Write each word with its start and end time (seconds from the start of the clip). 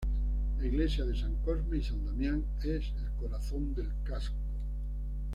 La 0.57 0.65
iglesia 0.65 1.05
de 1.05 1.15
San 1.15 1.35
Cosme 1.45 1.77
y 1.77 1.83
San 1.83 2.03
Damián 2.03 2.43
es 2.63 2.91
el 2.97 3.11
corazón 3.19 3.75
del 3.75 3.91
casco. 4.03 4.35